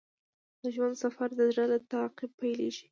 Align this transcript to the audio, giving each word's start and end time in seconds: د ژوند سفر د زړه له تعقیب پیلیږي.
د 0.61 0.63
ژوند 0.75 0.95
سفر 1.03 1.29
د 1.35 1.39
زړه 1.51 1.65
له 1.71 1.77
تعقیب 1.91 2.31
پیلیږي. 2.39 2.79